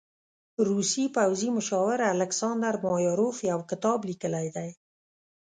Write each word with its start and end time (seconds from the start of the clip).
روسي 0.69 1.05
پوځي 1.17 1.49
مشاور 1.57 1.99
الکساندر 2.13 2.75
مایاروف 2.85 3.35
يو 3.51 3.59
کتاب 3.69 3.99
لیکلی 4.09 4.47
دی. 4.55 4.69